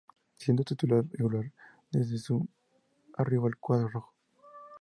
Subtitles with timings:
[0.35, 1.51] Siendo un titular regular
[1.91, 2.49] desde su
[3.17, 4.13] arribo al cuadro rojo.